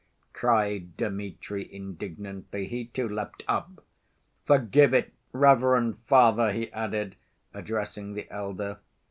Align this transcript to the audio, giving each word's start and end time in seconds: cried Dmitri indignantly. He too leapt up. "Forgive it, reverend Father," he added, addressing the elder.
cried 0.33 0.97
Dmitri 0.97 1.71
indignantly. 1.71 2.65
He 2.65 2.85
too 2.85 3.07
leapt 3.07 3.43
up. 3.47 3.85
"Forgive 4.45 4.95
it, 4.95 5.13
reverend 5.31 5.99
Father," 6.07 6.51
he 6.51 6.71
added, 6.73 7.17
addressing 7.53 8.13
the 8.15 8.27
elder. 8.31 8.79